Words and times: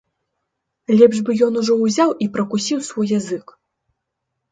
Лепш 1.01 1.19
бы 1.27 1.35
ён 1.47 1.59
ужо 1.61 1.73
ўзяў 1.81 2.09
і 2.27 2.29
пракусіў 2.37 2.79
свой 2.89 3.07
язык. 3.19 3.45